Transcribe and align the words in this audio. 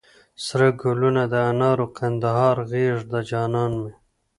سره 0.45 0.67
ګلونه 0.81 1.23
د 1.33 1.35
انارو، 1.51 1.87
کندهار 1.97 2.57
غېږ 2.69 2.97
د 3.11 3.13
جانان 3.29 3.71
مي 3.81 3.93